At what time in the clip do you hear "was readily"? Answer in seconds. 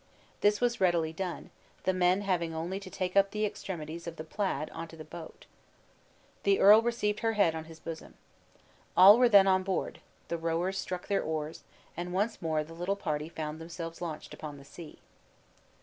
0.59-1.13